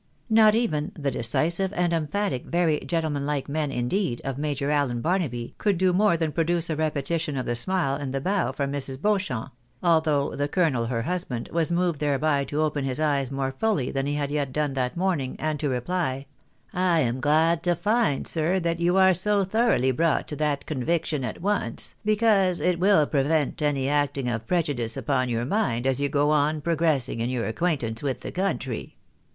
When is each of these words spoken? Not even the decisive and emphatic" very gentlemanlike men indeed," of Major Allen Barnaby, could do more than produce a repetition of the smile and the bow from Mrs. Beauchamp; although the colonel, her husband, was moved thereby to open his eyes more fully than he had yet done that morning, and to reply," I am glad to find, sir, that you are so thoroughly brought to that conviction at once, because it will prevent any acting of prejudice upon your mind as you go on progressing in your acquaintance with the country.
Not 0.31 0.55
even 0.55 0.91
the 0.95 1.11
decisive 1.11 1.71
and 1.73 1.93
emphatic" 1.93 2.45
very 2.47 2.79
gentlemanlike 2.79 3.47
men 3.47 3.71
indeed," 3.71 4.19
of 4.23 4.39
Major 4.39 4.71
Allen 4.71 4.99
Barnaby, 4.99 5.53
could 5.59 5.77
do 5.77 5.93
more 5.93 6.17
than 6.17 6.31
produce 6.31 6.71
a 6.71 6.75
repetition 6.75 7.37
of 7.37 7.45
the 7.45 7.55
smile 7.55 7.93
and 7.97 8.11
the 8.11 8.19
bow 8.19 8.51
from 8.51 8.73
Mrs. 8.73 8.99
Beauchamp; 8.99 9.51
although 9.83 10.35
the 10.35 10.47
colonel, 10.47 10.87
her 10.87 11.03
husband, 11.03 11.49
was 11.53 11.69
moved 11.69 11.99
thereby 11.99 12.43
to 12.45 12.63
open 12.63 12.83
his 12.83 12.99
eyes 12.99 13.29
more 13.29 13.51
fully 13.51 13.91
than 13.91 14.07
he 14.07 14.15
had 14.15 14.31
yet 14.31 14.51
done 14.51 14.73
that 14.73 14.97
morning, 14.97 15.35
and 15.37 15.59
to 15.59 15.69
reply," 15.69 16.25
I 16.97 17.01
am 17.01 17.19
glad 17.19 17.61
to 17.65 17.75
find, 17.75 18.25
sir, 18.25 18.59
that 18.59 18.79
you 18.79 18.97
are 18.97 19.13
so 19.13 19.43
thoroughly 19.43 19.91
brought 19.91 20.27
to 20.29 20.35
that 20.37 20.65
conviction 20.65 21.23
at 21.23 21.43
once, 21.43 21.93
because 22.03 22.59
it 22.59 22.79
will 22.79 23.05
prevent 23.05 23.61
any 23.61 23.87
acting 23.87 24.29
of 24.29 24.47
prejudice 24.47 24.97
upon 24.97 25.29
your 25.29 25.45
mind 25.45 25.85
as 25.85 25.99
you 26.01 26.09
go 26.09 26.31
on 26.31 26.59
progressing 26.59 27.19
in 27.19 27.29
your 27.29 27.45
acquaintance 27.45 28.01
with 28.01 28.21
the 28.21 28.31
country. 28.31 28.97